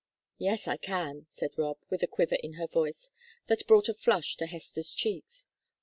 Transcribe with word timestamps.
"Yes, 0.39 0.67
I 0.67 0.77
can," 0.77 1.27
said 1.29 1.59
Rob, 1.59 1.77
with 1.91 2.01
a 2.01 2.07
quiver 2.07 2.33
in 2.33 2.53
her 2.53 2.65
voice 2.65 3.11
that 3.45 3.67
brought 3.67 3.87
a 3.87 3.93
flush 3.93 4.35
to 4.37 4.47
Hester's 4.47 4.95
cheeks. 4.95 5.45